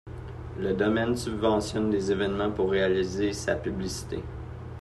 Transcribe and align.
Le 0.57 0.73
domaine 0.73 1.15
subventionne 1.15 1.91
des 1.91 2.11
événements 2.11 2.49
pour 2.51 2.71
réaliser 2.71 3.33
sa 3.33 3.53
publicité. 3.55 4.17